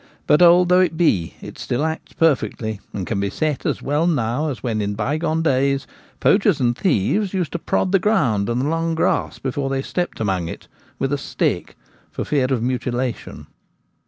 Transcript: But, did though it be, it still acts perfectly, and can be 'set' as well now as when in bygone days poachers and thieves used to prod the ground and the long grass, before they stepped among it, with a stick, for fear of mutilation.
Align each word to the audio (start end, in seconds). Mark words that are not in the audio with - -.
But, 0.25 0.39
did 0.39 0.69
though 0.69 0.79
it 0.79 0.97
be, 0.97 1.35
it 1.41 1.59
still 1.59 1.85
acts 1.85 2.13
perfectly, 2.13 2.79
and 2.91 3.05
can 3.05 3.19
be 3.19 3.29
'set' 3.29 3.63
as 3.67 3.83
well 3.83 4.07
now 4.07 4.49
as 4.49 4.63
when 4.63 4.81
in 4.81 4.95
bygone 4.95 5.43
days 5.43 5.85
poachers 6.19 6.59
and 6.59 6.75
thieves 6.75 7.35
used 7.35 7.51
to 7.51 7.59
prod 7.59 7.91
the 7.91 7.99
ground 7.99 8.49
and 8.49 8.59
the 8.59 8.67
long 8.67 8.95
grass, 8.95 9.37
before 9.37 9.69
they 9.69 9.83
stepped 9.83 10.19
among 10.19 10.47
it, 10.47 10.67
with 10.97 11.13
a 11.13 11.19
stick, 11.19 11.77
for 12.09 12.25
fear 12.25 12.45
of 12.51 12.63
mutilation. 12.63 13.45